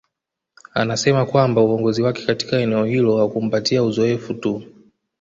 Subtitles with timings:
[0.73, 4.63] Anasema kwamba uongozi wake katika eneo hilo haukumpatia uzoefu tu